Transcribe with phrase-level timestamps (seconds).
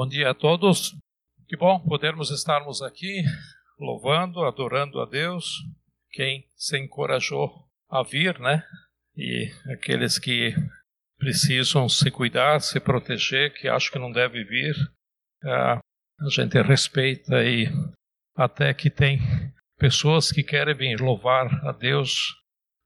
[0.00, 0.96] Bom dia a todos.
[1.46, 3.22] Que bom podermos estarmos aqui
[3.78, 5.56] louvando, adorando a Deus.
[6.10, 8.64] Quem se encorajou a vir, né?
[9.14, 10.54] E aqueles que
[11.18, 14.74] precisam se cuidar, se proteger, que acho que não deve vir,
[15.44, 15.78] a
[16.30, 17.66] gente respeita e
[18.34, 19.20] até que tem
[19.76, 22.36] pessoas que querem vir louvar a Deus.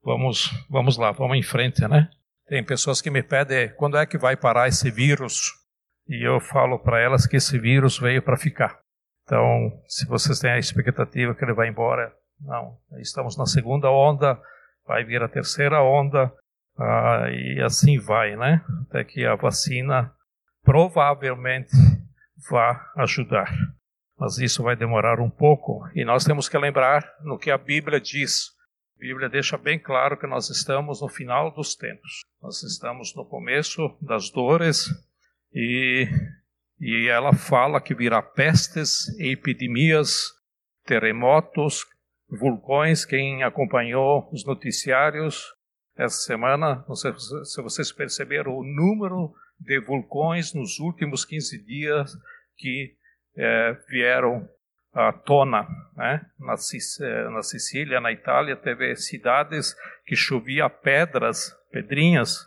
[0.02, 2.10] Vamos, vamos lá, vamos em frente, né?
[2.48, 5.62] Tem pessoas que me pedem quando é que vai parar esse vírus
[6.08, 8.78] e eu falo para elas que esse vírus veio para ficar.
[9.24, 12.76] Então, se vocês têm a expectativa que ele vai embora, não.
[12.98, 14.38] Estamos na segunda onda,
[14.86, 16.32] vai vir a terceira onda,
[16.78, 18.62] ah, e assim vai, né?
[18.88, 20.12] Até que a vacina
[20.62, 21.70] provavelmente
[22.50, 23.50] vá ajudar.
[24.18, 28.00] Mas isso vai demorar um pouco, e nós temos que lembrar no que a Bíblia
[28.00, 28.50] diz.
[28.96, 32.20] A Bíblia deixa bem claro que nós estamos no final dos tempos.
[32.42, 34.88] Nós estamos no começo das dores
[35.54, 36.08] e,
[36.80, 40.32] e ela fala que virá pestes, epidemias,
[40.84, 41.86] terremotos,
[42.28, 43.04] vulcões.
[43.04, 45.54] Quem acompanhou os noticiários
[45.96, 47.12] essa semana, não sei
[47.44, 52.12] se vocês perceberam o número de vulcões nos últimos 15 dias
[52.56, 52.96] que
[53.36, 54.48] é, vieram
[54.92, 55.66] à tona.
[55.96, 56.24] Né?
[56.38, 59.76] Na, eh, na Sicília, na Itália, teve cidades
[60.06, 62.46] que chovia pedras, pedrinhas,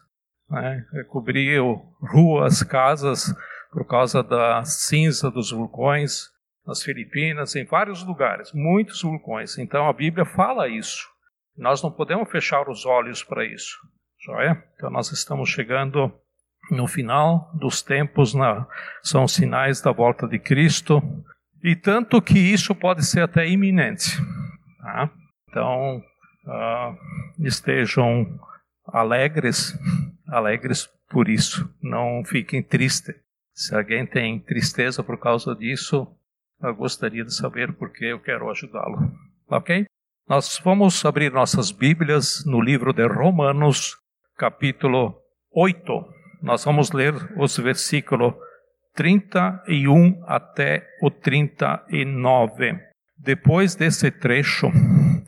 [0.50, 3.34] né, cobriu ruas, casas
[3.72, 6.30] por causa da cinza dos vulcões
[6.66, 9.58] nas Filipinas, em vários lugares, muitos vulcões.
[9.58, 11.08] Então a Bíblia fala isso.
[11.58, 13.78] Nós não podemos fechar os olhos para isso.
[14.26, 14.64] Joia?
[14.76, 16.12] Então nós estamos chegando
[16.70, 18.67] no final dos tempos, na,
[19.02, 21.02] são sinais da volta de Cristo,
[21.64, 24.17] e tanto que isso pode ser até iminente.
[24.82, 25.09] Tá?
[25.50, 25.98] Então,
[26.45, 26.98] uh,
[27.45, 28.28] estejam
[28.86, 29.78] alegres
[30.28, 31.70] alegres por isso.
[31.81, 33.16] Não fiquem tristes.
[33.53, 36.08] Se alguém tem tristeza por causa disso,
[36.61, 39.11] eu gostaria de saber porque eu quero ajudá-lo.
[39.50, 39.86] Ok?
[40.28, 43.98] Nós vamos abrir nossas Bíblias no livro de Romanos,
[44.36, 45.16] capítulo
[45.52, 45.92] 8.
[46.42, 48.33] Nós vamos ler os versículos
[48.93, 52.80] 31 até o 39.
[53.20, 54.72] Depois desse trecho,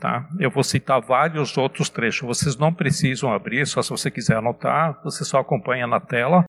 [0.00, 0.26] Tá?
[0.38, 2.26] Eu vou citar vários outros trechos.
[2.26, 6.44] Vocês não precisam abrir, só se você quiser anotar, você só acompanha na tela.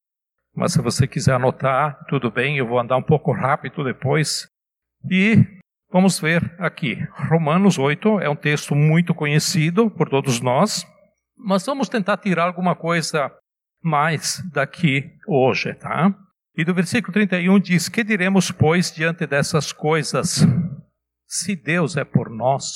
[0.55, 4.47] Mas se você quiser anotar, tudo bem, eu vou andar um pouco rápido depois.
[5.09, 5.45] E
[5.91, 6.97] vamos ver aqui.
[7.29, 10.87] Romanos 8 é um texto muito conhecido por todos nós,
[11.37, 13.29] mas vamos tentar tirar alguma coisa
[13.83, 16.15] mais daqui hoje, tá?
[16.55, 20.45] E do versículo 31 diz: Que diremos, pois, diante dessas coisas?
[21.33, 22.75] Se Deus é por nós,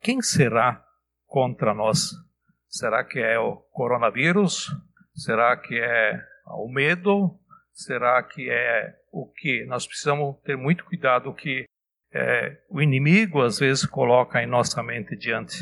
[0.00, 0.84] quem será
[1.26, 2.12] contra nós?
[2.68, 4.68] Será que é o coronavírus?
[5.12, 7.36] Será que é o medo?
[7.72, 9.64] Será que é o que?
[9.64, 11.64] Nós precisamos ter muito cuidado que
[12.14, 15.58] é, o inimigo às vezes coloca em nossa mente diante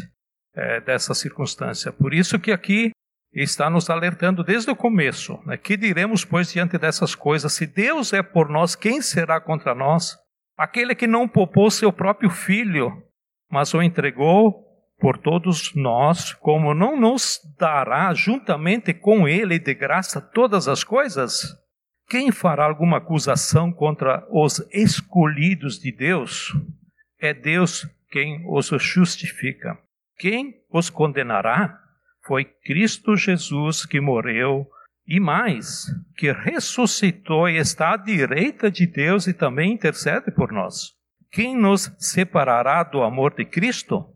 [0.55, 1.91] é, dessa circunstância.
[1.91, 2.91] Por isso que aqui
[3.33, 5.41] está nos alertando desde o começo.
[5.47, 5.57] Né?
[5.57, 7.55] Que diremos, pois, diante dessas coisas?
[7.55, 10.19] Se Deus é por nós, quem será contra nós?
[10.61, 13.03] Aquele que não poupou seu próprio filho,
[13.51, 14.63] mas o entregou
[14.99, 21.57] por todos nós, como não nos dará juntamente com ele de graça todas as coisas?
[22.11, 26.55] Quem fará alguma acusação contra os escolhidos de Deus?
[27.19, 29.79] É Deus quem os justifica.
[30.19, 31.81] Quem os condenará?
[32.27, 34.69] Foi Cristo Jesus que morreu
[35.11, 40.93] e mais, que ressuscitou e está à direita de Deus e também intercede por nós.
[41.33, 44.07] Quem nos separará do amor de Cristo?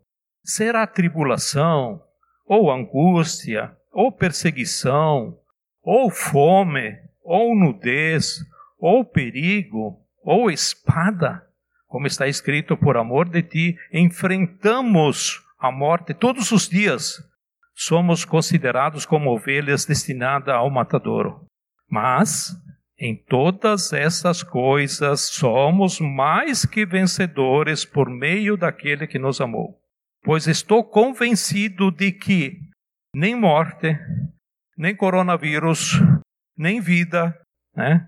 [0.41, 2.01] Será tribulação,
[2.45, 5.37] ou angústia, ou perseguição,
[5.83, 8.37] ou fome, ou nudez,
[8.79, 11.45] ou perigo, ou espada?
[11.87, 17.21] Como está escrito, por amor de ti, enfrentamos a morte todos os dias.
[17.75, 21.45] Somos considerados como ovelhas destinadas ao matadouro.
[21.89, 22.55] Mas
[22.97, 29.77] em todas essas coisas somos mais que vencedores por meio daquele que nos amou.
[30.23, 32.57] Pois estou convencido de que
[33.13, 33.97] nem morte,
[34.77, 35.99] nem coronavírus,
[36.57, 37.37] nem vida,
[37.75, 38.07] né?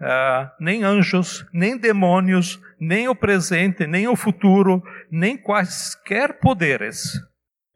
[0.00, 7.12] Uh, nem anjos, nem demônios, nem o presente, nem o futuro, nem quaisquer poderes,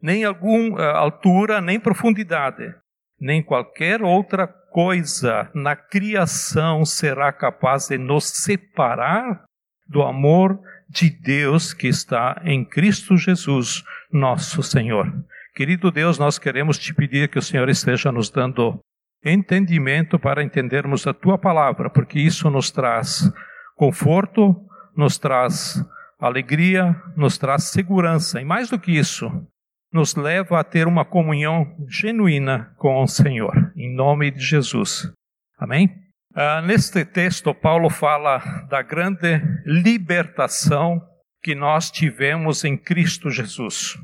[0.01, 2.73] nem alguma uh, altura, nem profundidade,
[3.19, 9.43] nem qualquer outra coisa na criação será capaz de nos separar
[9.87, 10.59] do amor
[10.89, 15.11] de Deus que está em Cristo Jesus, nosso Senhor.
[15.55, 18.79] Querido Deus, nós queremos te pedir que o Senhor esteja nos dando
[19.23, 23.31] entendimento para entendermos a tua palavra, porque isso nos traz
[23.75, 24.55] conforto,
[24.95, 25.83] nos traz
[26.19, 29.29] alegria, nos traz segurança e mais do que isso,
[29.91, 35.11] nos leva a ter uma comunhão genuína com o Senhor, em nome de Jesus.
[35.57, 35.89] Amém?
[36.35, 38.37] Ah, neste texto, Paulo fala
[38.69, 41.01] da grande libertação
[41.41, 43.97] que nós tivemos em Cristo Jesus.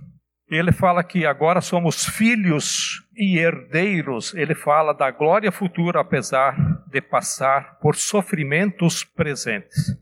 [0.50, 4.34] Ele fala que agora somos filhos e herdeiros.
[4.34, 6.56] Ele fala da glória futura, apesar
[6.90, 9.96] de passar por sofrimentos presentes.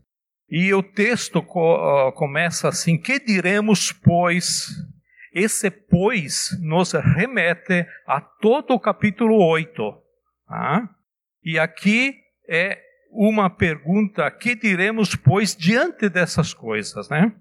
[0.48, 4.68] E o texto co começa assim: Que diremos, pois?
[5.34, 9.82] Esse pois nos remete a todo o capítulo 8.
[10.48, 10.88] Ah?
[11.42, 12.14] E aqui
[12.48, 17.34] é uma pergunta: Que diremos, pois, diante dessas coisas, né?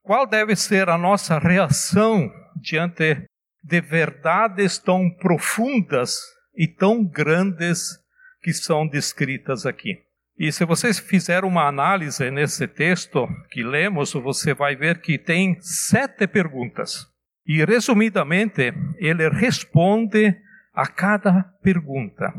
[0.00, 3.26] Qual deve ser a nossa reação diante
[3.64, 6.20] de verdades tão profundas
[6.54, 7.98] e tão grandes
[8.42, 9.98] que são descritas aqui?
[10.38, 15.60] E se vocês fizerem uma análise nesse texto que lemos, você vai ver que tem
[15.60, 17.09] sete perguntas.
[17.50, 20.40] E, resumidamente, ele responde
[20.72, 22.32] a cada pergunta.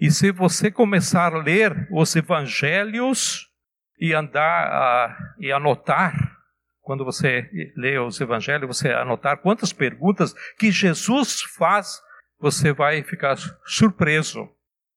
[0.00, 3.46] E se você começar a ler os evangelhos
[4.00, 6.12] e andar uh, e anotar
[6.80, 12.00] quando você lê os evangelhos, você anotar quantas perguntas que Jesus faz,
[12.40, 14.48] você vai ficar surpreso.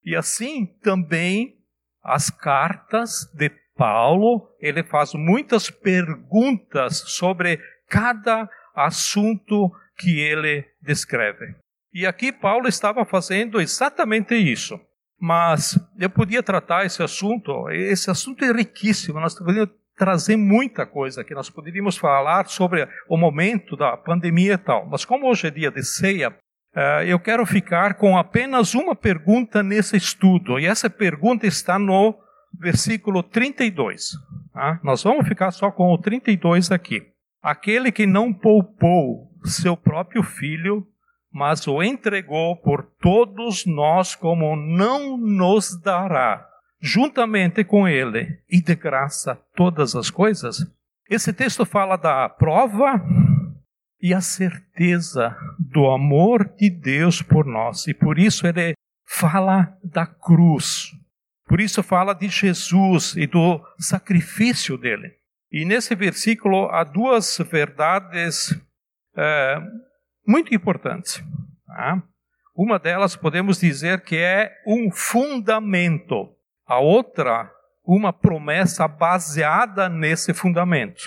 [0.03, 1.55] E assim também
[2.03, 11.55] as cartas de Paulo, ele faz muitas perguntas sobre cada assunto que ele descreve.
[11.93, 14.79] E aqui Paulo estava fazendo exatamente isso.
[15.19, 21.21] Mas eu podia tratar esse assunto, esse assunto é riquíssimo, nós poderíamos trazer muita coisa
[21.21, 21.35] aqui.
[21.35, 24.87] Nós poderíamos falar sobre o momento da pandemia e tal.
[24.89, 26.35] Mas como hoje é dia de ceia,
[26.75, 30.57] eh, eu quero ficar com apenas uma pergunta nesse estudo.
[30.57, 32.17] E essa pergunta está no
[32.59, 34.09] versículo 32.
[34.51, 34.79] Tá?
[34.83, 37.03] Nós vamos ficar só com o 32 aqui.
[37.41, 40.85] Aquele que não poupou seu próprio filho,
[41.31, 46.47] mas o entregou por todos nós, como não nos dará
[46.81, 50.65] juntamente com ele e de graça todas as coisas.
[51.07, 52.99] Esse texto fala da prova
[54.01, 58.73] e a certeza do amor de Deus por nós, e por isso ele
[59.05, 60.91] fala da cruz.
[61.47, 65.20] Por isso fala de Jesus e do sacrifício dele.
[65.51, 68.57] E nesse versículo há duas verdades
[69.15, 69.57] é,
[70.25, 71.21] muito importantes.
[71.67, 72.01] Tá?
[72.55, 76.33] Uma delas podemos dizer que é um fundamento
[76.65, 77.51] a outra,
[77.83, 81.01] uma promessa baseada nesse fundamento.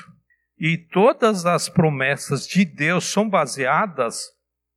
[0.59, 4.25] E todas as promessas de Deus são baseadas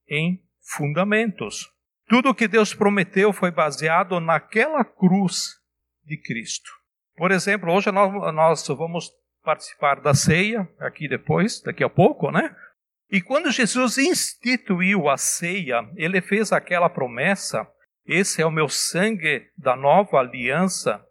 [0.09, 1.69] em fundamentos.
[2.07, 5.57] Tudo o que Deus prometeu foi baseado naquela cruz
[6.05, 6.71] de Cristo.
[7.17, 9.11] Por exemplo, hoje nós, nós vamos
[9.47, 12.53] participar da ceia, aqui depois, daqui a pouco, né?
[13.09, 17.65] E quando Jesus instituiu a ceia, ele fez aquela promessa
[18.05, 21.01] esse é o meu sangue da nova aliança,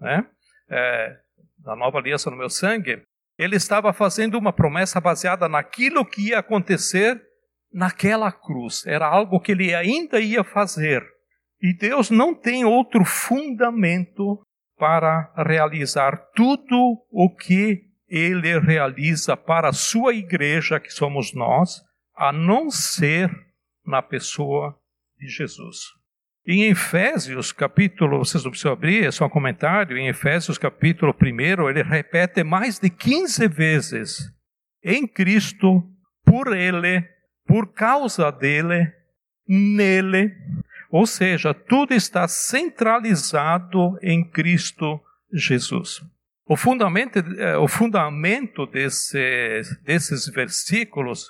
[0.00, 0.26] né?
[0.68, 1.16] É,
[1.58, 3.02] da nova aliança no meu sangue.
[3.38, 7.20] Ele estava fazendo uma promessa baseada naquilo que ia acontecer
[7.72, 8.84] naquela cruz.
[8.86, 11.04] Era algo que ele ainda ia fazer.
[11.60, 14.44] E Deus não tem outro fundamento
[14.76, 21.82] para realizar tudo o que ele realiza para a sua igreja, que somos nós,
[22.16, 23.28] a não ser
[23.84, 24.78] na pessoa
[25.18, 25.78] de Jesus.
[26.46, 31.68] Em Efésios, capítulo, vocês não precisam abrir, é só um comentário, em Efésios, capítulo 1,
[31.70, 34.32] ele repete mais de 15 vezes:
[34.82, 35.82] em Cristo,
[36.24, 37.02] por Ele,
[37.46, 38.92] por causa dele,
[39.48, 40.32] nele.
[40.88, 45.00] Ou seja, tudo está centralizado em Cristo
[45.32, 46.00] Jesus.
[46.46, 51.26] O fundamento, eh, o fundamento desse, desses versículos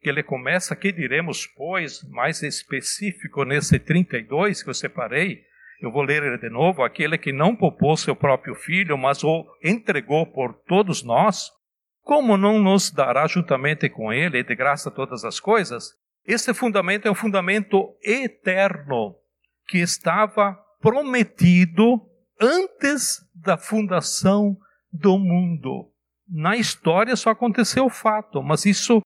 [0.00, 5.42] que ele começa, que diremos, pois, mais específico nesse 32 que eu separei,
[5.80, 9.44] eu vou ler ele de novo, aquele que não poupou seu próprio filho, mas o
[9.62, 11.50] entregou por todos nós,
[12.02, 15.92] como não nos dará juntamente com ele de graça todas as coisas?
[16.26, 19.14] Esse fundamento é um fundamento eterno,
[19.66, 22.00] que estava prometido
[22.40, 24.56] antes da fundação
[24.92, 25.90] do mundo.
[26.28, 29.00] Na história só aconteceu o fato, mas isso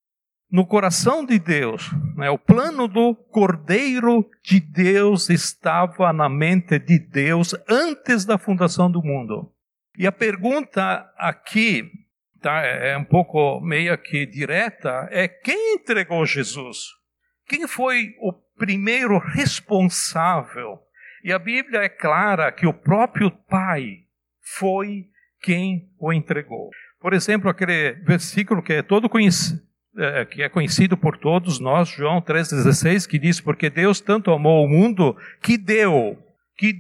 [0.50, 1.90] no coração de Deus.
[2.16, 2.30] Né?
[2.30, 9.02] O plano do Cordeiro de Deus estava na mente de Deus antes da fundação do
[9.02, 9.52] mundo.
[9.96, 11.90] E a pergunta aqui
[12.40, 16.78] tá, é um pouco meio que direta: é quem entregou Jesus?
[17.46, 20.78] Quem foi o primeiro responsável?
[21.28, 23.98] E a Bíblia é clara que o próprio Pai
[24.56, 25.10] foi
[25.42, 26.70] quem o entregou.
[26.98, 29.60] Por exemplo, aquele versículo que é todo conhecido,
[29.98, 34.64] é, que é conhecido por todos nós, João 3,16, que diz: Porque Deus tanto amou
[34.64, 36.16] o mundo que deu,
[36.56, 36.76] que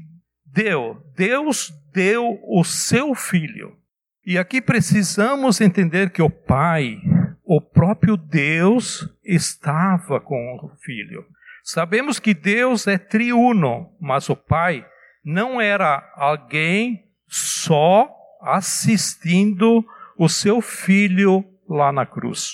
[0.46, 3.76] deu, Deus deu o seu filho.
[4.24, 6.96] E aqui precisamos entender que o Pai,
[7.44, 11.26] o próprio Deus, estava com o filho.
[11.70, 14.86] Sabemos que Deus é triuno, mas o Pai
[15.22, 18.08] não era alguém só
[18.40, 19.84] assistindo
[20.16, 22.52] o seu filho lá na cruz.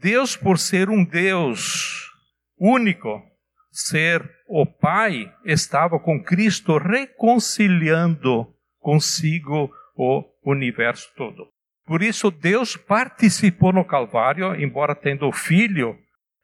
[0.00, 2.10] Deus, por ser um Deus
[2.58, 3.22] único,
[3.70, 11.46] ser o Pai, estava com Cristo reconciliando consigo o universo todo.
[11.84, 15.94] Por isso, Deus participou no Calvário, embora tendo o Filho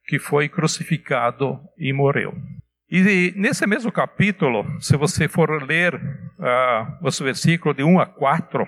[0.06, 2.34] que foi crucificado e morreu.
[2.90, 8.66] E nesse mesmo capítulo, se você for ler uh, os versículos de 1 a 4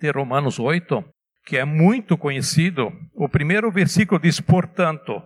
[0.00, 1.04] de Romanos 8,
[1.44, 5.20] que é muito conhecido, o primeiro versículo diz: Portanto,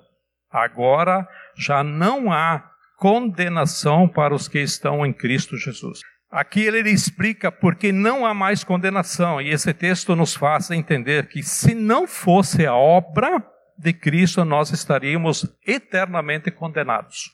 [0.50, 2.64] agora já não há
[2.96, 6.00] condenação para os que estão em Cristo Jesus.
[6.30, 11.42] Aqui ele explica porque não há mais condenação, e esse texto nos faz entender que
[11.42, 13.44] se não fosse a obra
[13.80, 17.30] de Cristo, nós estaríamos eternamente condenados.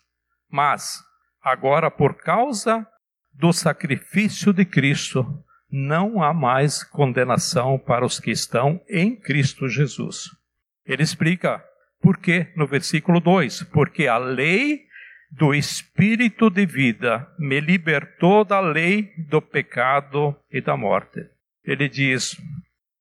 [0.51, 1.01] Mas,
[1.43, 2.87] agora, por causa
[3.33, 5.27] do sacrifício de Cristo,
[5.71, 10.31] não há mais condenação para os que estão em Cristo Jesus.
[10.85, 11.63] Ele explica
[12.01, 14.87] por quê no versículo 2: Porque a lei
[15.31, 21.29] do Espírito de vida me libertou da lei do pecado e da morte.
[21.65, 22.41] Ele diz: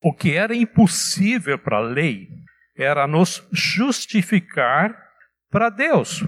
[0.02, 2.30] o que era impossível para a lei
[2.78, 4.96] era nos justificar
[5.50, 6.24] para Deus.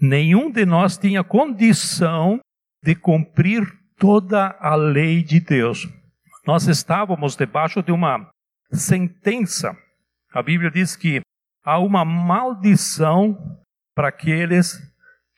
[0.00, 2.40] Nenhum de nós tinha condição
[2.82, 3.66] de cumprir
[3.98, 5.88] toda a lei de Deus.
[6.46, 8.30] Nós estávamos debaixo de uma
[8.72, 9.76] sentença.
[10.32, 11.20] A Bíblia diz que
[11.64, 13.60] há uma maldição
[13.94, 14.78] para aqueles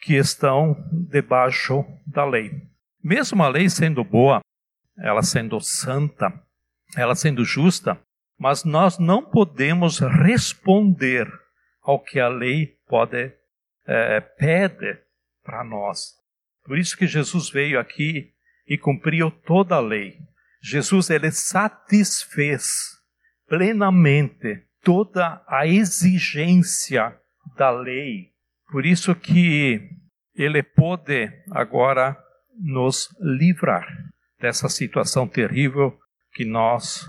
[0.01, 0.77] que estão
[1.11, 2.51] debaixo da lei.
[3.03, 4.41] Mesmo a lei sendo boa,
[4.99, 6.33] ela sendo santa,
[6.97, 7.99] ela sendo justa,
[8.39, 11.29] mas nós não podemos responder
[11.83, 13.33] ao que a lei pode
[13.87, 14.99] é, pede
[15.43, 16.15] para nós.
[16.65, 18.33] Por isso que Jesus veio aqui
[18.67, 20.19] e cumpriu toda a lei.
[20.63, 22.69] Jesus ele satisfez
[23.47, 27.19] plenamente toda a exigência
[27.57, 28.33] da lei.
[28.71, 29.81] Por isso que
[30.35, 32.17] ele pode agora
[32.55, 33.87] nos livrar
[34.39, 35.99] dessa situação terrível
[36.35, 37.05] que nós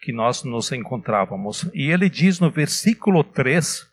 [0.00, 1.68] que nós nos encontrávamos.
[1.74, 3.86] E ele diz no versículo 3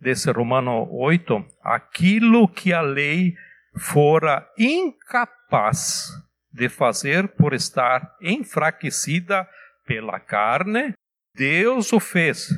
[0.00, 3.34] desse Romano 8, aquilo que a lei
[3.76, 6.08] fora incapaz
[6.52, 9.46] de fazer por estar enfraquecida
[9.86, 10.94] pela carne,
[11.34, 12.48] Deus o fez.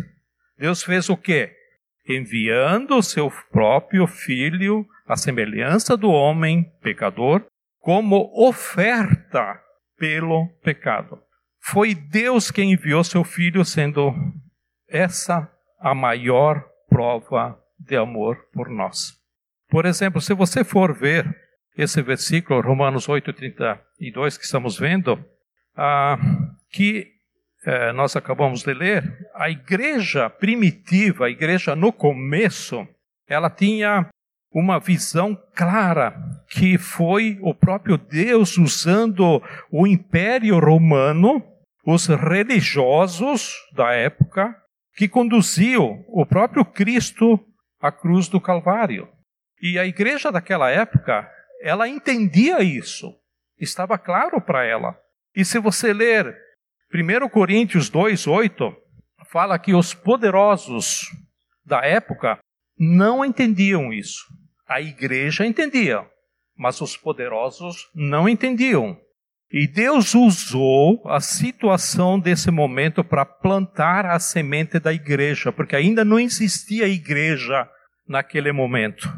[0.56, 1.54] Deus fez o quê?
[2.08, 7.44] Enviando o seu próprio filho, à semelhança do homem pecador,
[7.80, 9.60] como oferta
[9.98, 11.20] pelo pecado.
[11.64, 14.12] Foi Deus quem enviou seu filho, sendo
[14.88, 19.16] essa a maior prova de amor por nós.
[19.70, 21.24] Por exemplo, se você for ver
[21.76, 25.24] esse versículo, Romanos 8,32, que estamos vendo,
[25.76, 26.18] ah,
[26.70, 27.12] que
[27.64, 32.86] eh, nós acabamos de ler, a igreja primitiva, a igreja no começo,
[33.26, 34.08] ela tinha
[34.52, 36.14] uma visão clara
[36.50, 41.42] que foi o próprio Deus usando o Império Romano,
[41.84, 44.56] os religiosos da época,
[44.94, 47.40] que conduziam o próprio Cristo
[47.80, 49.08] à cruz do Calvário.
[49.60, 51.28] E a igreja daquela época,
[51.60, 53.14] ela entendia isso,
[53.58, 54.96] estava claro para ela.
[55.34, 56.36] E se você ler
[56.92, 58.76] 1 Coríntios 2,8,
[59.30, 61.06] fala que os poderosos
[61.64, 62.38] da época
[62.78, 64.26] não entendiam isso.
[64.68, 66.06] A igreja entendia,
[66.56, 69.00] mas os poderosos não entendiam.
[69.52, 76.02] E Deus usou a situação desse momento para plantar a semente da igreja, porque ainda
[76.06, 77.68] não existia igreja
[78.08, 79.12] naquele momento.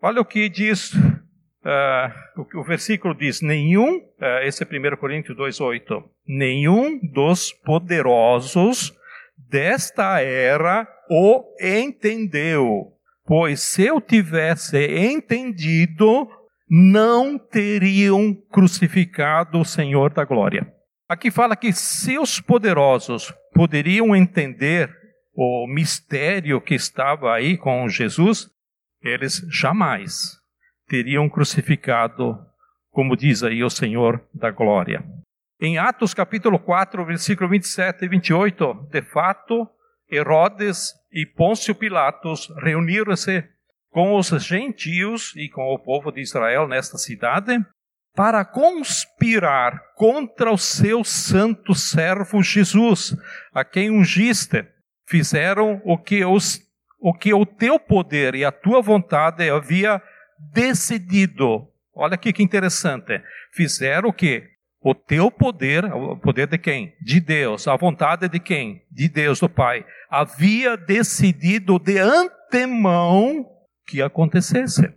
[0.00, 5.36] Olha o que diz, uh, o, o, versículo diz: nenhum, uh, esse é 1 Coríntios
[5.36, 8.90] 2,8, nenhum dos poderosos
[9.36, 12.92] desta era o entendeu.
[13.26, 16.26] Pois se eu tivesse entendido,
[16.68, 20.72] não teriam crucificado o Senhor da glória.
[21.08, 24.90] Aqui fala que se os poderosos poderiam entender
[25.34, 28.48] o mistério que estava aí com Jesus,
[29.02, 30.38] eles jamais
[30.88, 32.38] teriam crucificado
[32.94, 35.04] como diz aí o Senhor da glória.
[35.60, 39.68] Em Atos capítulo 4, versículo 27 e 28, de fato,
[40.10, 43.44] Herodes e Pôncio Pilatos reuniram-se
[43.94, 47.64] com os gentios e com o povo de Israel nesta cidade
[48.12, 53.16] para conspirar contra o seu santo servo Jesus,
[53.54, 54.66] a quem ungiste.
[55.06, 56.60] Fizeram o que, os,
[56.98, 60.02] o que o teu poder e a tua vontade havia
[60.52, 61.68] decidido.
[61.94, 63.22] Olha aqui que interessante.
[63.52, 64.42] Fizeram o que?
[64.80, 66.96] O teu poder, o poder de quem?
[67.00, 67.68] De Deus.
[67.68, 68.82] A vontade de quem?
[68.90, 69.86] De Deus, do Pai.
[70.10, 73.53] Havia decidido de antemão
[73.86, 74.92] que acontecesse.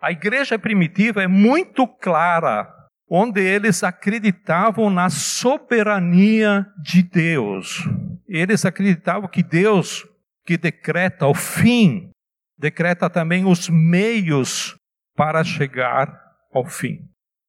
[0.00, 2.68] A igreja primitiva é muito clara,
[3.08, 7.84] onde eles acreditavam na soberania de Deus.
[8.28, 10.06] Eles acreditavam que Deus,
[10.44, 12.10] que decreta o fim,
[12.58, 14.76] decreta também os meios
[15.14, 16.12] para chegar
[16.52, 16.98] ao fim.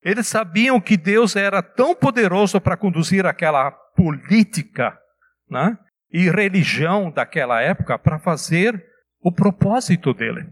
[0.03, 4.97] Eles sabiam que Deus era tão poderoso para conduzir aquela política
[5.49, 5.77] né,
[6.11, 8.85] e religião daquela época para fazer
[9.21, 10.47] o propósito dele.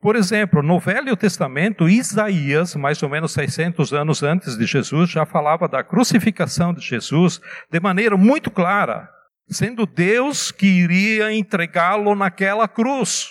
[0.00, 5.26] Por exemplo, no Velho Testamento, Isaías, mais ou menos 600 anos antes de Jesus, já
[5.26, 7.38] falava da crucificação de Jesus
[7.70, 9.10] de maneira muito clara,
[9.50, 13.28] sendo Deus que iria entregá-lo naquela cruz.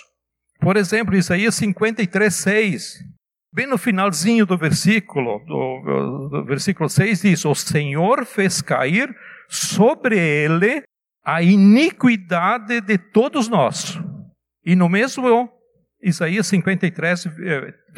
[0.60, 3.04] Por exemplo, Isaías 53, 6.
[3.52, 9.12] Bem no finalzinho do versículo, do, do versículo 6 diz: O Senhor fez cair
[9.48, 10.84] sobre ele
[11.24, 13.98] a iniquidade de todos nós.
[14.64, 15.50] E no mesmo
[16.02, 17.28] Isaías 53,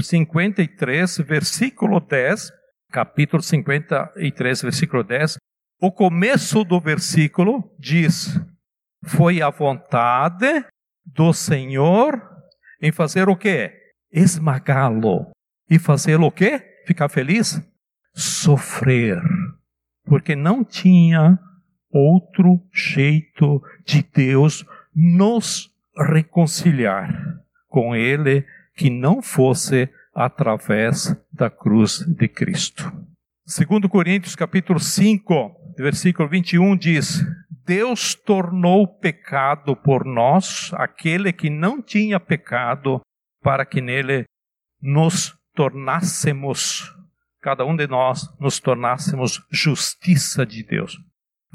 [0.00, 2.52] 53, eh, versículo 10,
[2.90, 5.36] capítulo 53, versículo 10,
[5.80, 8.40] o começo do versículo diz:
[9.04, 10.64] Foi a vontade
[11.04, 12.20] do Senhor
[12.80, 13.72] em fazer o quê?
[14.10, 15.30] Esmagá-lo.
[15.70, 16.60] E fazer o quê?
[16.86, 17.60] Ficar feliz?
[18.14, 19.20] Sofrer.
[20.04, 21.38] Porque não tinha
[21.88, 27.41] outro jeito de Deus nos reconciliar
[27.72, 32.92] com Ele que não fosse através da cruz de Cristo.
[33.46, 37.24] Segundo Coríntios capítulo 5, versículo 21 diz:
[37.64, 43.00] Deus tornou pecado por nós aquele que não tinha pecado,
[43.42, 44.24] para que nele
[44.80, 46.94] nos tornássemos,
[47.40, 50.98] cada um de nós, nos tornássemos justiça de Deus.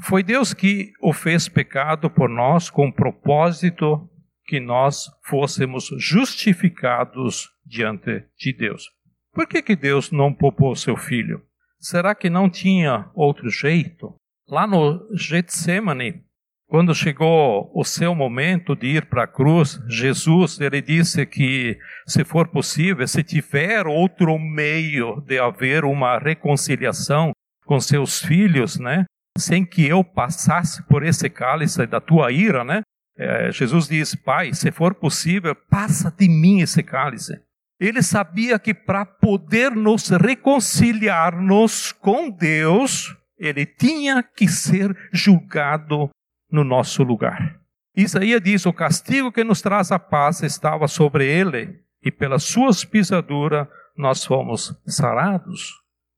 [0.00, 4.08] Foi Deus que o fez pecado por nós com o propósito
[4.48, 8.88] que nós fôssemos justificados diante de Deus.
[9.34, 11.42] Por que, que Deus não poupou seu filho?
[11.78, 14.14] Será que não tinha outro jeito?
[14.48, 16.24] Lá no Getsemane,
[16.66, 22.24] quando chegou o seu momento de ir para a cruz, Jesus, ele disse que, se
[22.24, 27.32] for possível, se tiver outro meio de haver uma reconciliação
[27.66, 29.04] com seus filhos, né,
[29.38, 32.80] sem que eu passasse por esse cálice da tua ira, né,
[33.18, 37.40] é, Jesus diz: Pai, se for possível, passa de mim esse cálice.
[37.80, 46.10] Ele sabia que para poder nos reconciliar-nos com Deus, ele tinha que ser julgado
[46.50, 47.60] no nosso lugar.
[47.96, 52.84] Isaías diz: O castigo que nos traz a paz estava sobre ele, e pelas suas
[52.84, 55.72] pisaduras nós fomos sarados.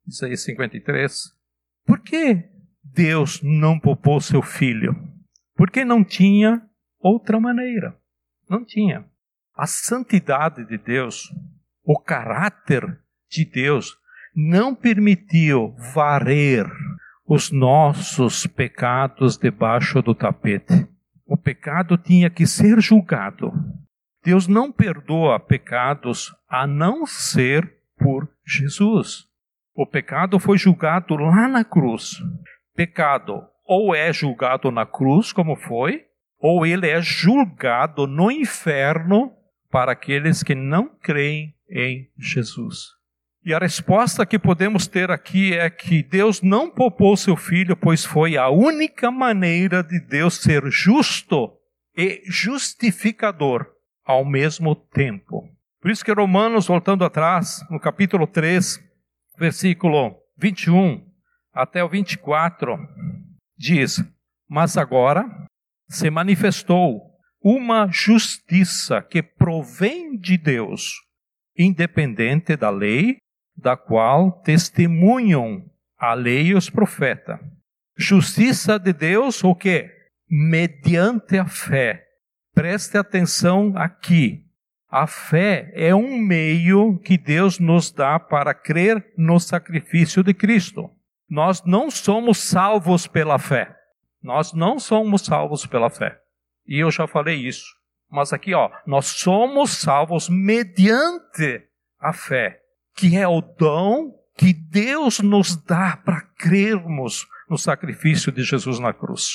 [0.07, 1.31] Isaías 53.
[1.87, 2.45] Por que
[2.85, 4.95] Deus não poupou seu filho?
[5.57, 6.63] Porque não tinha
[7.01, 7.97] outra maneira.
[8.49, 9.05] Não tinha.
[9.57, 11.29] A santidade de Deus,
[11.85, 13.97] o caráter de Deus,
[14.35, 16.67] não permitiu varrer
[17.27, 20.89] os nossos pecados debaixo do tapete.
[21.27, 23.53] O pecado tinha que ser julgado.
[24.25, 29.27] Deus não perdoa pecados a não ser por Jesus.
[29.75, 32.21] O pecado foi julgado lá na cruz.
[32.75, 36.05] Pecado ou é julgado na cruz, como foi,
[36.41, 39.33] ou ele é julgado no inferno
[39.71, 42.99] para aqueles que não creem em Jesus.
[43.45, 48.05] E a resposta que podemos ter aqui é que Deus não poupou seu filho, pois
[48.05, 51.53] foi a única maneira de Deus ser justo
[51.97, 53.67] e justificador
[54.05, 55.49] ao mesmo tempo.
[55.81, 58.79] Por isso que Romanos, voltando atrás, no capítulo 3,
[59.39, 61.03] versículo 21
[61.55, 62.77] até o 24,
[63.57, 64.05] diz:
[64.47, 65.27] Mas agora
[65.91, 67.11] se manifestou
[67.43, 70.93] uma justiça que provém de Deus,
[71.59, 73.17] independente da lei,
[73.57, 75.65] da qual testemunham
[75.99, 77.41] a lei e os profetas.
[77.99, 79.91] Justiça de Deus, o que?
[80.29, 82.05] Mediante a fé.
[82.55, 84.47] Preste atenção aqui.
[84.89, 90.89] A fé é um meio que Deus nos dá para crer no sacrifício de Cristo.
[91.29, 93.80] Nós não somos salvos pela fé.
[94.23, 96.21] Nós não somos salvos pela fé.
[96.67, 97.65] E eu já falei isso.
[98.11, 101.63] Mas aqui, ó, nós somos salvos mediante
[101.99, 102.61] a fé,
[102.97, 108.93] que é o dom que Deus nos dá para crermos no sacrifício de Jesus na
[108.93, 109.35] cruz.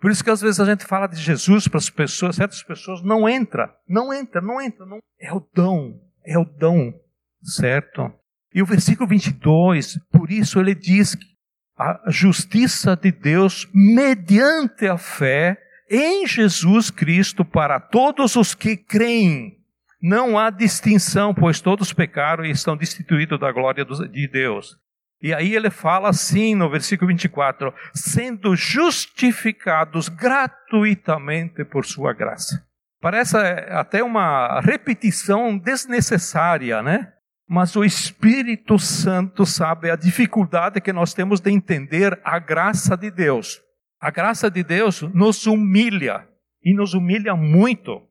[0.00, 3.02] Por isso que às vezes a gente fala de Jesus para as pessoas, certas pessoas
[3.02, 4.98] não entra, não entra, não entra, não.
[5.20, 6.92] É o dom, é o dom,
[7.40, 8.12] certo?
[8.52, 11.31] E o versículo 22, por isso ele diz que
[11.76, 15.58] a justiça de Deus mediante a fé
[15.90, 19.58] em Jesus Cristo para todos os que creem.
[20.00, 24.76] Não há distinção, pois todos pecaram e estão destituídos da glória de Deus.
[25.22, 32.66] E aí ele fala assim no versículo 24: sendo justificados gratuitamente por sua graça.
[33.00, 37.12] Parece até uma repetição desnecessária, né?
[37.48, 43.10] Mas o Espírito Santo sabe a dificuldade que nós temos de entender a graça de
[43.10, 43.60] Deus.
[44.00, 46.26] A graça de Deus nos humilha
[46.62, 48.02] e nos humilha muito.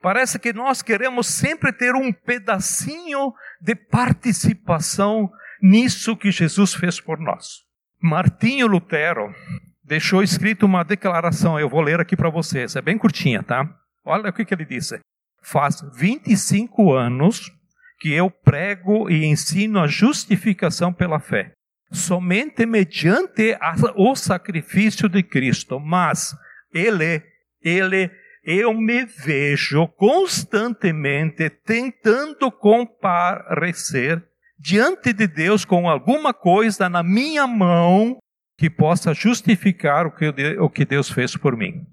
[0.00, 7.18] Parece que nós queremos sempre ter um pedacinho de participação nisso que Jesus fez por
[7.18, 7.64] nós.
[8.00, 9.34] Martinho Lutero
[9.82, 13.68] deixou escrito uma declaração, eu vou ler aqui para vocês, é bem curtinha, tá?
[14.04, 15.00] Olha o que, que ele disse.
[15.42, 17.50] Faz 25 anos
[17.98, 21.52] que eu prego e ensino a justificação pela fé,
[21.90, 26.34] somente mediante a, o sacrifício de Cristo, mas
[26.72, 27.22] ele,
[27.62, 28.10] ele,
[28.44, 34.22] eu me vejo constantemente tentando comparecer
[34.58, 38.18] diante de Deus com alguma coisa na minha mão
[38.58, 41.86] que possa justificar o que, o que Deus fez por mim.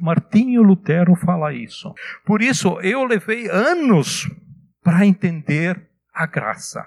[0.00, 1.94] Martinho Lutero fala isso.
[2.26, 4.28] Por isso, eu levei anos
[4.82, 6.86] para entender a graça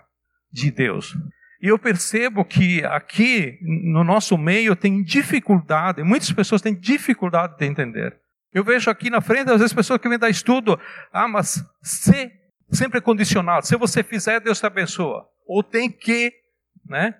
[0.51, 1.15] de Deus.
[1.61, 7.65] E eu percebo que aqui no nosso meio tem dificuldade, muitas pessoas têm dificuldade de
[7.65, 8.19] entender.
[8.53, 10.79] Eu vejo aqui na frente, às vezes, pessoas que vêm dar estudo,
[11.11, 12.31] ah, mas se
[12.71, 13.65] sempre é condicionado.
[13.65, 15.27] Se você fizer, Deus te abençoa.
[15.47, 16.31] Ou tem que,
[16.85, 17.15] né?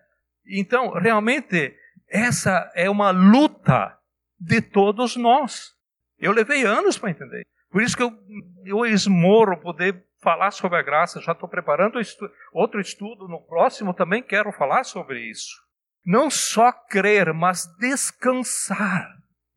[0.46, 1.76] Então, realmente,
[2.10, 3.98] essa é uma luta
[4.40, 5.72] de todos nós.
[6.20, 7.46] Eu levei anos para entender.
[7.72, 8.12] Por isso que eu,
[8.66, 11.22] eu esmoro poder falar sobre a graça.
[11.22, 15.62] Já estou preparando estu outro estudo no próximo, também quero falar sobre isso.
[16.06, 19.08] Não só crer, mas descansar.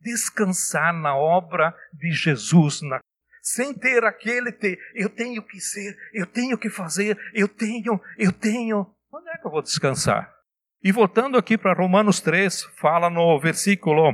[0.00, 3.00] Descansar na obra de Jesus na
[3.42, 8.32] sem ter aquele ter, eu tenho que ser, eu tenho que fazer, eu tenho, eu
[8.32, 8.92] tenho.
[9.12, 10.34] Onde é que eu vou descansar?
[10.82, 14.12] E voltando aqui para Romanos 3, fala no versículo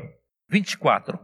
[0.51, 1.19] 24.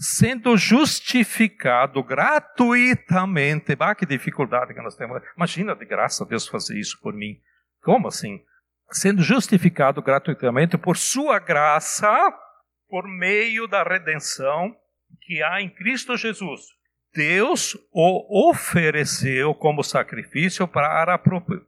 [0.00, 3.76] Sendo justificado gratuitamente.
[3.76, 5.22] Bah, que dificuldade que nós temos.
[5.36, 7.38] Imagina de graça Deus fazer isso por mim.
[7.82, 8.40] Como assim?
[8.90, 12.10] Sendo justificado gratuitamente por sua graça,
[12.88, 14.74] por meio da redenção
[15.20, 16.62] que há em Cristo Jesus
[17.14, 21.18] Deus o ofereceu como sacrifício para a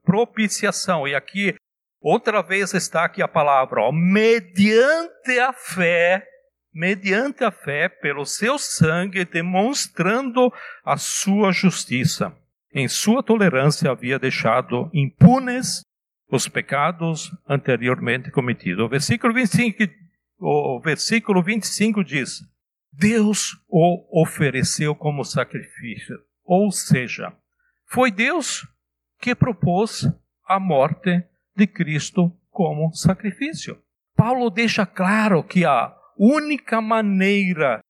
[0.04, 1.06] propiciação.
[1.06, 1.54] E aqui,
[2.00, 6.24] outra vez está aqui a palavra, ó, mediante a fé,
[6.72, 10.52] mediante a fé, pelo seu sangue, demonstrando
[10.84, 12.34] a sua justiça.
[12.72, 15.84] Em sua tolerância havia deixado impunes
[16.30, 18.84] os pecados anteriormente cometidos.
[18.84, 19.84] O versículo 25,
[20.38, 22.40] o versículo 25 diz:
[22.90, 26.18] Deus o ofereceu como sacrifício.
[26.44, 27.32] Ou seja,
[27.86, 28.66] foi Deus
[29.20, 30.08] que propôs
[30.46, 31.22] a morte
[31.54, 33.78] de Cristo como sacrifício.
[34.16, 37.80] Paulo deixa claro que a única maneira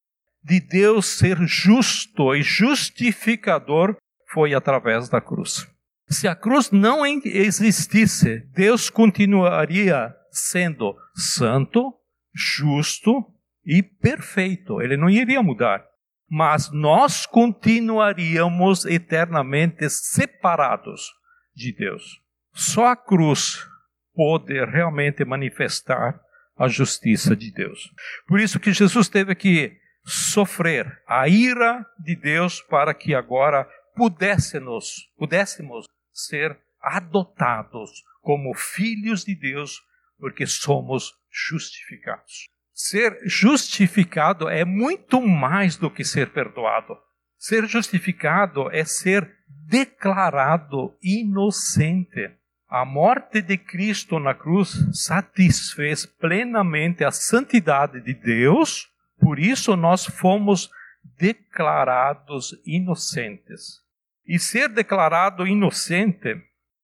[0.42, 3.94] de Deus ser justo e justificador
[4.32, 5.68] foi através da cruz.
[6.08, 11.94] Se a cruz não existisse, Deus continuaria sendo santo,
[12.34, 13.22] justo
[13.64, 15.84] e perfeito, ele não iria mudar.
[16.28, 21.12] Mas nós continuaríamos eternamente separados
[21.54, 22.22] de Deus.
[22.54, 23.68] Só a cruz
[24.14, 26.18] pode realmente manifestar
[26.62, 27.92] a justiça de Deus.
[28.24, 35.10] Por isso que Jesus teve que sofrer a ira de Deus para que agora pudéssemos,
[35.18, 39.82] pudéssemos ser adotados como filhos de Deus,
[40.20, 42.48] porque somos justificados.
[42.72, 46.96] Ser justificado é muito mais do que ser perdoado.
[47.36, 52.30] Ser justificado é ser declarado inocente.
[52.74, 58.88] A morte de Cristo na cruz satisfez plenamente a santidade de Deus,
[59.20, 60.70] por isso nós fomos
[61.18, 63.82] declarados inocentes.
[64.26, 66.34] E ser declarado inocente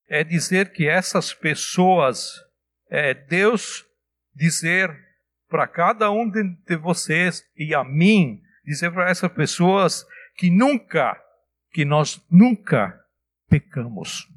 [0.06, 2.34] é dizer que essas pessoas,
[2.90, 3.86] é Deus
[4.34, 4.94] dizer
[5.48, 10.04] para cada um de, de vocês e a mim, dizer para essas pessoas
[10.36, 11.18] que nunca,
[11.72, 12.94] que nós nunca
[13.48, 14.28] pecamos.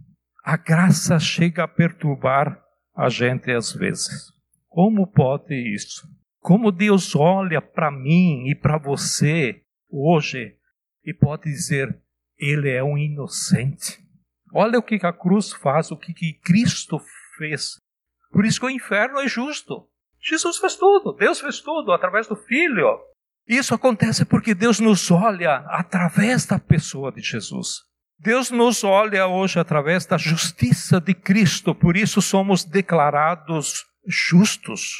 [0.43, 2.59] A graça chega a perturbar
[2.95, 4.31] a gente às vezes.
[4.67, 6.07] Como pode isso?
[6.39, 10.55] Como Deus olha para mim e para você hoje
[11.05, 12.01] e pode dizer:
[12.37, 13.99] Ele é um inocente.
[14.53, 16.99] Olha o que a cruz faz, o que Cristo
[17.37, 17.77] fez.
[18.31, 19.87] Por isso que o inferno é justo.
[20.19, 22.99] Jesus fez tudo, Deus fez tudo através do Filho.
[23.47, 27.83] Isso acontece porque Deus nos olha através da pessoa de Jesus.
[28.23, 34.91] Deus nos olha hoje através da justiça de Cristo, por isso somos declarados justos.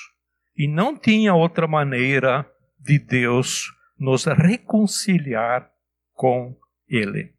[0.58, 5.70] E não tinha outra maneira de Deus nos reconciliar
[6.14, 6.58] com
[6.90, 7.32] Ele.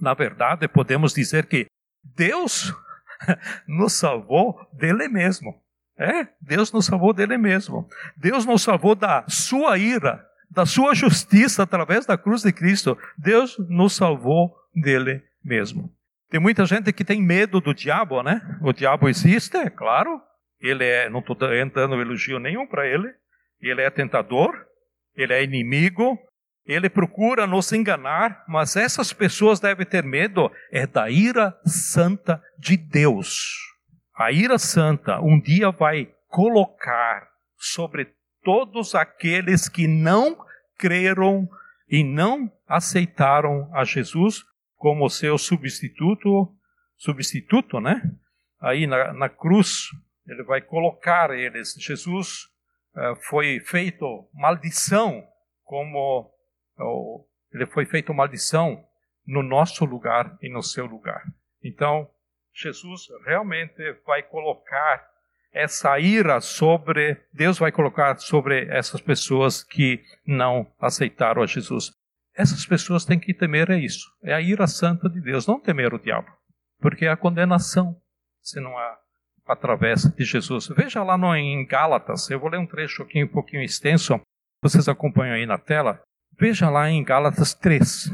[0.00, 1.66] Na verdade, podemos dizer que
[2.02, 2.74] Deus
[3.68, 5.54] nos salvou dele mesmo.
[5.96, 7.88] É, Deus nos salvou dele mesmo.
[8.16, 10.20] Deus nos salvou da sua ira,
[10.50, 12.98] da sua justiça através da cruz de Cristo.
[13.16, 15.92] Deus nos salvou dele mesmo.
[16.30, 18.40] Tem muita gente que tem medo do diabo, né?
[18.60, 20.20] O diabo existe, é claro.
[20.60, 23.08] Ele é, não estou dando elogio nenhum para ele.
[23.60, 24.54] Ele é tentador,
[25.16, 26.18] ele é inimigo,
[26.66, 32.76] ele procura nos enganar, mas essas pessoas devem ter medo é da ira santa de
[32.76, 33.54] Deus.
[34.14, 37.26] A ira santa um dia vai colocar
[37.56, 38.12] sobre
[38.44, 40.36] todos aqueles que não
[40.76, 41.48] creram
[41.88, 44.44] e não aceitaram a Jesus
[44.78, 46.48] como seu substituto,
[46.96, 48.00] substituto, né?
[48.60, 49.88] Aí na, na cruz
[50.26, 51.74] ele vai colocar eles.
[51.78, 52.44] Jesus
[52.94, 55.22] uh, foi feito maldição,
[55.64, 56.32] como
[56.78, 58.84] uh, ele foi feito maldição
[59.26, 61.22] no nosso lugar e no seu lugar.
[61.62, 62.08] Então
[62.54, 65.06] Jesus realmente vai colocar
[65.52, 71.97] essa ira sobre Deus vai colocar sobre essas pessoas que não aceitaram a Jesus.
[72.38, 75.92] Essas pessoas têm que temer é isso, é a ira santa de Deus, não temer
[75.92, 76.28] o diabo,
[76.80, 77.96] porque é a condenação,
[78.40, 78.96] se não há
[79.44, 80.68] através de Jesus.
[80.68, 84.20] Veja lá no, em Gálatas, eu vou ler um trecho aqui um pouquinho extenso,
[84.62, 86.00] vocês acompanham aí na tela.
[86.38, 88.12] Veja lá em Gálatas 3,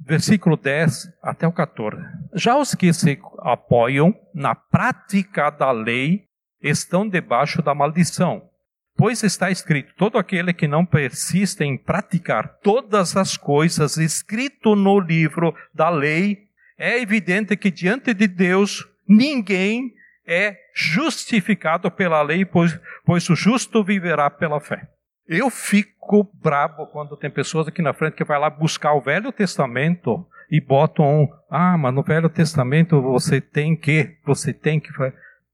[0.00, 2.00] versículo 10 até o 14.
[2.34, 6.24] Já os que se apoiam na prática da lei
[6.62, 8.48] estão debaixo da maldição.
[8.96, 14.98] Pois está escrito: todo aquele que não persiste em praticar todas as coisas escrito no
[14.98, 16.46] livro da lei,
[16.78, 19.92] é evidente que diante de Deus ninguém
[20.26, 24.88] é justificado pela lei, pois, pois o justo viverá pela fé.
[25.28, 29.32] Eu fico bravo quando tem pessoas aqui na frente que vai lá buscar o Velho
[29.32, 34.88] Testamento e botam um, ah, mas no Velho Testamento você tem que, você tem que.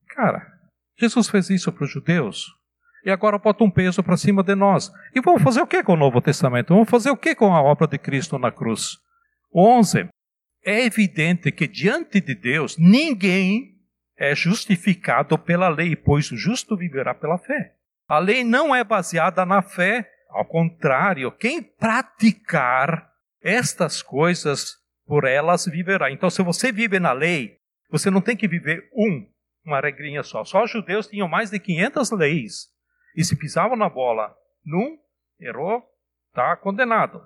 [0.09, 0.47] Cara,
[0.99, 2.62] Jesus fez isso para os judeus
[3.05, 4.91] e agora bota um peso para cima de nós.
[5.15, 6.75] E vamos fazer o que com o Novo Testamento?
[6.75, 8.99] Vamos fazer o que com a obra de Cristo na cruz?
[9.55, 10.09] 11.
[10.65, 13.73] É evidente que diante de Deus ninguém
[14.17, 17.75] é justificado pela lei, pois o justo viverá pela fé.
[18.09, 23.11] A lei não é baseada na fé, ao contrário, quem praticar
[23.43, 26.11] estas coisas, por elas viverá.
[26.11, 27.59] Então, se você vive na lei,
[27.91, 29.27] você não tem que viver um,
[29.67, 30.45] uma regrinha só.
[30.45, 32.72] Só os judeus tinham mais de 500 leis.
[33.17, 34.97] E se pisavam na bola num,
[35.41, 35.83] errou,
[36.29, 37.23] está condenado.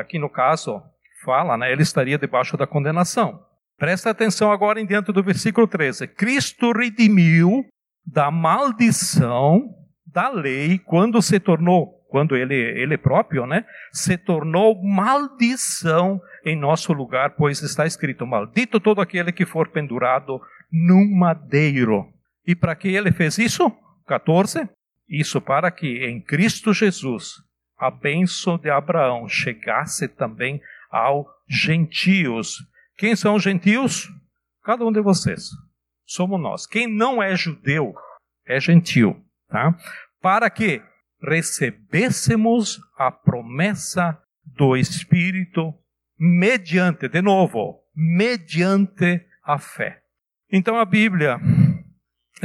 [0.00, 0.82] Aqui no caso,
[1.24, 3.44] fala, né, ele estaria debaixo da condenação.
[3.78, 6.08] Presta atenção agora em dentro do versículo 13.
[6.08, 7.64] Cristo redimiu
[8.04, 9.74] da maldição
[10.06, 16.92] da lei quando se tornou, quando ele, ele próprio, né, se tornou maldição em nosso
[16.92, 20.40] lugar, pois está escrito: Maldito todo aquele que for pendurado
[20.70, 22.06] num madeiro.
[22.46, 23.70] E para que ele fez isso?
[24.06, 24.68] 14.
[25.10, 27.32] Isso para que em Cristo Jesus
[27.76, 32.58] a bênção de Abraão chegasse também aos gentios.
[32.96, 34.08] Quem são os gentios?
[34.62, 35.48] Cada um de vocês.
[36.06, 36.66] Somos nós.
[36.66, 37.94] Quem não é judeu
[38.46, 39.16] é gentil,
[39.48, 39.74] tá?
[40.20, 40.82] Para que
[41.22, 45.74] recebêssemos a promessa do Espírito
[46.18, 50.02] mediante, de novo, mediante a fé.
[50.52, 51.40] Então a Bíblia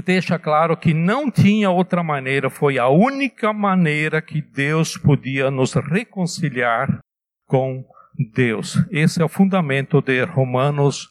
[0.01, 5.73] deixa claro que não tinha outra maneira, foi a única maneira que Deus podia nos
[5.73, 6.99] reconciliar
[7.47, 7.85] com
[8.33, 8.77] Deus.
[8.91, 11.09] Esse é o fundamento de Romanos,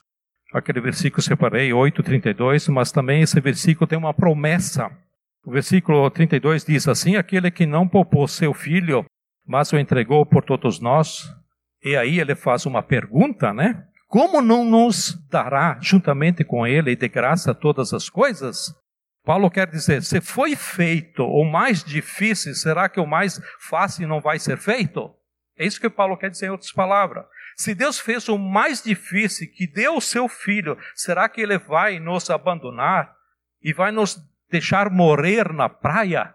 [0.53, 4.91] aquele versículo que separei, 8:32, mas também esse versículo tem uma promessa.
[5.45, 9.05] O versículo 32 diz assim: Aquele que não poupou seu filho,
[9.47, 11.31] mas o entregou por todos nós.
[11.85, 13.85] E aí ele faz uma pergunta, né?
[14.15, 18.73] Como não nos dará juntamente com ele de graça todas as coisas?
[19.25, 24.21] Paulo quer dizer, se foi feito o mais difícil, será que o mais fácil não
[24.21, 25.13] vai ser feito?
[25.59, 27.25] É isso que Paulo quer dizer em outras palavras.
[27.57, 31.99] Se Deus fez o mais difícil, que deu o seu filho, será que ele vai
[31.99, 33.13] nos abandonar
[33.61, 34.17] e vai nos
[34.49, 36.33] deixar morrer na praia?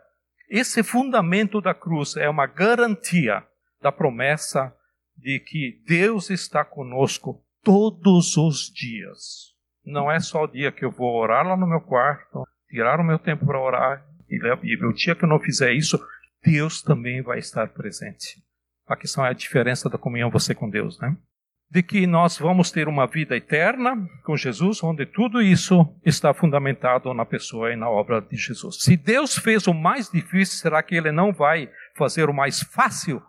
[0.50, 3.42] Esse fundamento da cruz é uma garantia
[3.82, 4.76] da promessa
[5.16, 9.54] de que Deus está conosco todos os dias.
[9.86, 13.04] Não é só o dia que eu vou orar lá no meu quarto, tirar o
[13.04, 16.00] meu tempo para orar, e o dia que eu não fizer isso,
[16.44, 18.44] Deus também vai estar presente.
[18.88, 21.16] A questão é a diferença da comunhão você com Deus, né?
[21.72, 27.14] De que nós vamos ter uma vida eterna com Jesus, onde tudo isso está fundamentado
[27.14, 28.82] na pessoa e na obra de Jesus.
[28.82, 33.22] Se Deus fez o mais difícil, será que Ele não vai fazer o mais fácil?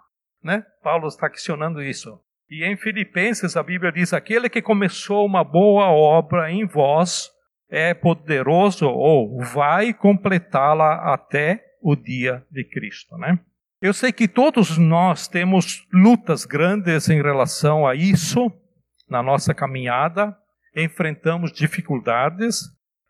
[0.42, 0.64] Né?
[0.82, 2.18] Paulo está questionando isso.
[2.50, 7.30] E em Filipenses a Bíblia diz: aquele que começou uma boa obra em vós
[7.70, 13.38] é poderoso ou vai completá-la até o dia de Cristo, né?
[13.80, 18.52] Eu sei que todos nós temos lutas grandes em relação a isso
[19.08, 20.36] na nossa caminhada,
[20.76, 22.60] enfrentamos dificuldades,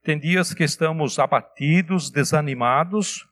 [0.05, 3.27] tem dias que estamos abatidos, desanimados.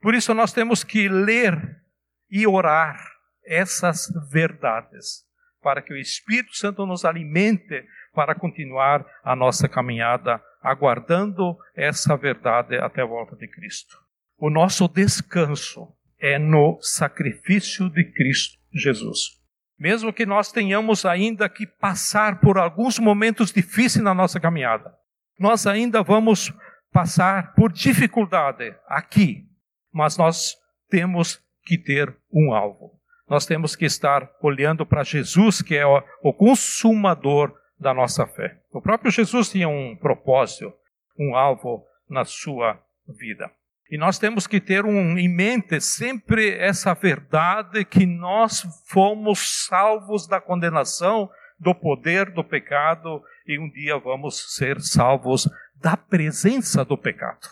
[0.00, 1.82] Por isso nós temos que ler
[2.30, 2.96] e orar
[3.44, 5.23] essas verdades,
[5.64, 12.76] para que o Espírito Santo nos alimente para continuar a nossa caminhada, aguardando essa verdade
[12.76, 13.96] até a volta de Cristo.
[14.36, 15.88] O nosso descanso
[16.20, 19.42] é no sacrifício de Cristo Jesus.
[19.78, 24.94] Mesmo que nós tenhamos ainda que passar por alguns momentos difíceis na nossa caminhada,
[25.38, 26.52] nós ainda vamos
[26.92, 29.48] passar por dificuldade aqui,
[29.92, 30.54] mas nós
[30.88, 33.00] temos que ter um alvo.
[33.28, 38.58] Nós temos que estar olhando para Jesus, que é o consumador da nossa fé.
[38.72, 40.72] O próprio Jesus tinha um propósito,
[41.18, 42.78] um alvo na sua
[43.18, 43.50] vida.
[43.90, 50.26] E nós temos que ter um, em mente sempre essa verdade que nós fomos salvos
[50.26, 56.96] da condenação, do poder do pecado e um dia vamos ser salvos da presença do
[56.96, 57.48] pecado.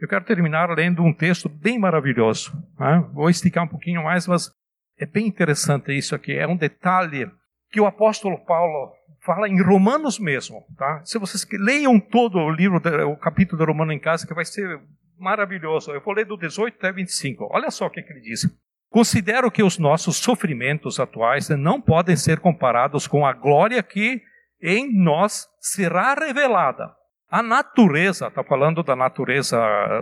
[0.00, 2.52] Eu quero terminar lendo um texto bem maravilhoso.
[2.78, 3.08] Né?
[3.12, 4.50] Vou esticar um pouquinho mais, mas
[4.98, 6.32] é bem interessante isso aqui.
[6.32, 7.30] É um detalhe
[7.70, 10.64] que o apóstolo Paulo fala em Romanos mesmo.
[10.76, 11.02] Tá?
[11.04, 14.80] Se vocês leiam todo o livro, o capítulo de Romano em casa, que vai ser
[15.18, 15.90] maravilhoso.
[15.90, 17.48] Eu vou ler do 18 até 25.
[17.50, 18.48] Olha só o que, ele diz.
[18.90, 24.22] Considero que os nossos sofrimentos atuais não podem ser comparados com a glória que
[24.62, 26.90] em nós será revelada.
[27.30, 29.58] A natureza, está falando da natureza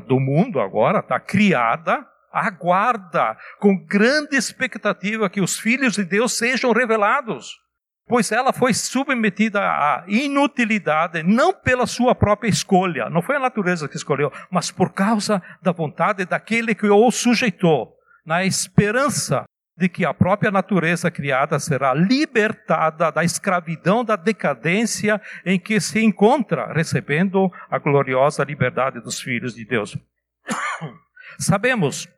[0.07, 2.07] do mundo agora, está criada,
[2.39, 7.67] aguarda com grande expectativa que os filhos de Deus sejam revelados
[8.07, 13.89] pois ela foi submetida à inutilidade, não pela sua própria escolha, não foi a natureza
[13.89, 17.95] que escolheu, mas por causa da vontade daquele que o sujeitou,
[18.25, 19.45] na esperança
[19.77, 26.03] de que a própria natureza criada será libertada da escravidão, da decadência em que se
[26.03, 29.99] encontra, recebendo a gloriosa liberdade dos filhos de Deus.
[31.39, 32.09] Sabemos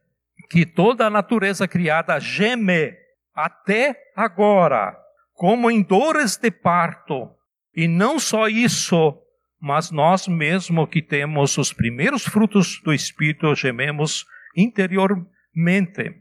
[0.48, 2.94] que toda a natureza criada geme
[3.34, 4.96] até agora
[5.38, 7.30] como em dores de parto.
[7.72, 9.16] E não só isso,
[9.60, 14.24] mas nós mesmo que temos os primeiros frutos do Espírito, gememos
[14.56, 16.12] interiormente,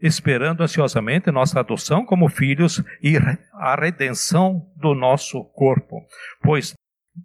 [0.00, 3.14] esperando ansiosamente nossa adoção como filhos e
[3.52, 6.00] a redenção do nosso corpo.
[6.42, 6.72] Pois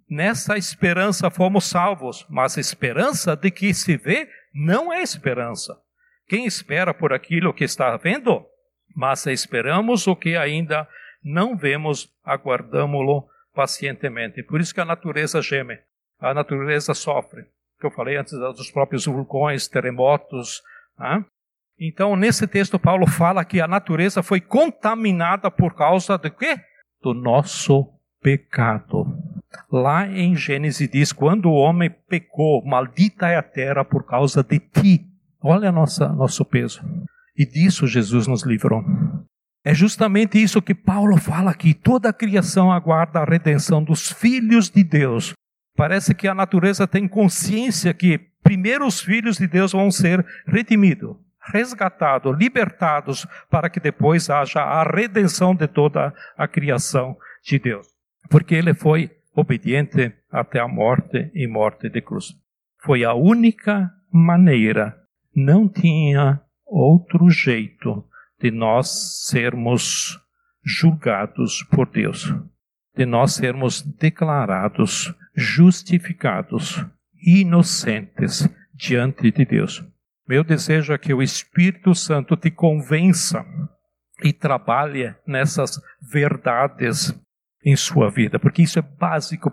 [0.06, 5.74] nessa esperança fomos salvos, mas a esperança de que se vê não é esperança.
[6.28, 8.44] Quem espera por aquilo que está vendo?
[8.94, 10.86] Mas esperamos o que ainda
[11.22, 14.42] não vemos, aguardamo-lo pacientemente.
[14.42, 15.78] Por isso que a natureza geme,
[16.20, 17.44] a natureza sofre.
[17.80, 20.62] Que eu falei antes dos próprios vulcões, terremotos.
[20.98, 21.24] Né?
[21.78, 26.56] Então, nesse texto, Paulo fala que a natureza foi contaminada por causa do quê?
[27.00, 27.88] Do nosso
[28.20, 29.06] pecado.
[29.70, 34.58] Lá em Gênesis diz: quando o homem pecou, maldita é a terra por causa de
[34.58, 35.07] ti.
[35.42, 36.82] Olha nossa, nosso peso.
[37.36, 38.84] E disso Jesus nos livrou.
[39.64, 41.74] É justamente isso que Paulo fala aqui.
[41.74, 45.32] Toda a criação aguarda a redenção dos filhos de Deus.
[45.76, 51.16] Parece que a natureza tem consciência que primeiro os filhos de Deus vão ser redimidos,
[51.52, 57.86] resgatados, libertados, para que depois haja a redenção de toda a criação de Deus.
[58.28, 62.34] Porque ele foi obediente até a morte e morte de cruz.
[62.82, 64.97] Foi a única maneira,
[65.44, 68.04] não tinha outro jeito
[68.40, 70.18] de nós sermos
[70.64, 72.32] julgados por Deus,
[72.96, 76.84] de nós sermos declarados justificados,
[77.14, 79.84] inocentes diante de Deus.
[80.28, 83.46] Meu desejo é que o Espírito Santo te convença
[84.22, 87.14] e trabalhe nessas verdades
[87.64, 89.52] em sua vida, porque isso é básico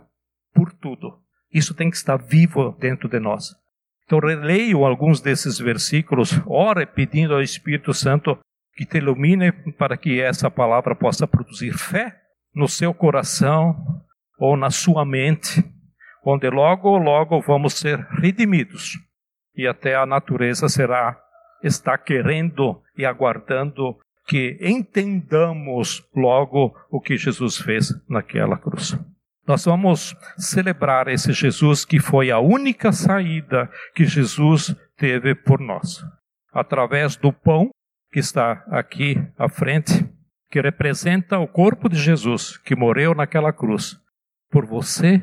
[0.54, 1.22] por tudo.
[1.54, 3.56] Isso tem que estar vivo dentro de nós.
[4.06, 8.38] Então, releio alguns desses versículos, ore pedindo ao Espírito Santo
[8.76, 12.16] que te ilumine para que essa palavra possa produzir fé
[12.54, 13.76] no seu coração
[14.38, 15.64] ou na sua mente,
[16.24, 18.94] onde logo, logo vamos ser redimidos
[19.56, 21.18] e até a natureza será
[21.64, 23.98] está querendo e aguardando
[24.28, 28.98] que entendamos logo o que Jesus fez naquela cruz.
[29.48, 36.04] Nós vamos celebrar esse Jesus que foi a única saída que Jesus teve por nós.
[36.52, 37.70] Através do pão
[38.12, 40.10] que está aqui à frente,
[40.50, 44.00] que representa o corpo de Jesus que morreu naquela cruz
[44.50, 45.22] por você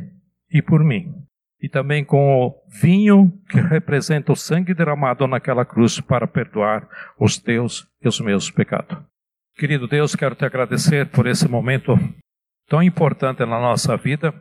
[0.51, 1.13] e por mim.
[1.61, 7.39] E também com o vinho que representa o sangue derramado naquela cruz para perdoar os
[7.39, 8.99] teus e os meus pecados.
[9.57, 11.97] Querido Deus, quero te agradecer por esse momento
[12.73, 14.33] tão importante na nossa vida.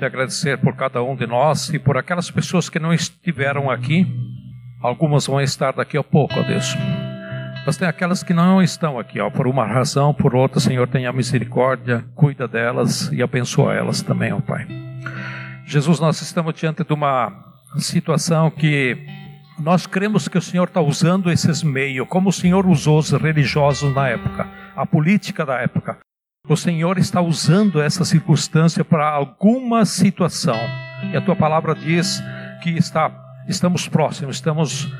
[0.00, 4.04] Te agradecer por cada um de nós e por aquelas pessoas que não estiveram aqui.
[4.82, 6.76] Algumas vão estar daqui a pouco, ó Deus.
[7.64, 11.12] Mas tem aquelas que não estão aqui, ó, por uma razão, por outra, Senhor, tenha
[11.12, 14.66] misericórdia, cuida delas e abençoa elas também, ó Pai.
[15.64, 17.32] Jesus, nós estamos diante de uma
[17.76, 19.06] situação que
[19.56, 23.94] nós cremos que o Senhor está usando esses meios, como o Senhor usou os religiosos
[23.94, 25.96] na época, a política da época.
[26.48, 30.58] O Senhor está usando essa circunstância para alguma situação.
[31.12, 32.22] E a tua palavra diz
[32.62, 33.12] que está,
[33.46, 34.90] estamos próximos, estamos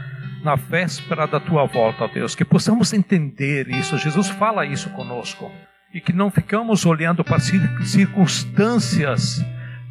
[0.45, 2.35] na véspera da tua volta, Deus.
[2.35, 3.97] Que possamos entender isso.
[3.97, 5.51] Jesus fala isso conosco.
[5.93, 9.43] E que não ficamos olhando para circunstâncias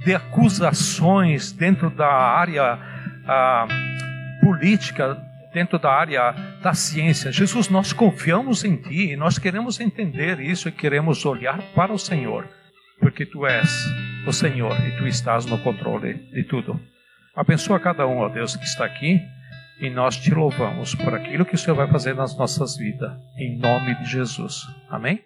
[0.06, 2.78] de acusações dentro da área.
[3.28, 3.68] Ah,
[4.42, 5.18] política,
[5.58, 7.32] dentro da área da ciência.
[7.32, 12.48] Jesus, nós confiamos em Ti, nós queremos entender isso e queremos olhar para o Senhor,
[13.00, 13.68] porque Tu és
[14.28, 16.80] o Senhor e Tu estás no controle de tudo.
[17.36, 19.20] Abençoa cada um, ó Deus, que está aqui
[19.82, 23.58] e nós te louvamos por aquilo que o Senhor vai fazer nas nossas vidas, em
[23.58, 24.62] nome de Jesus.
[24.92, 25.24] Amém?